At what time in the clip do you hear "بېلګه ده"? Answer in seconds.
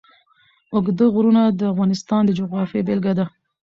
2.87-3.25